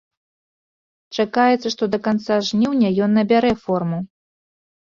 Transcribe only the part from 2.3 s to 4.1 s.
жніўня ён набярэ форму.